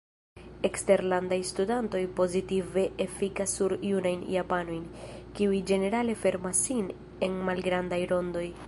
[0.67, 4.83] Eksterlandaj studantoj pozitive efikas sur junajn japanojn,
[5.37, 6.91] kiuj ĝenerale fermas sin
[7.29, 8.49] en malgrandaj rondoj.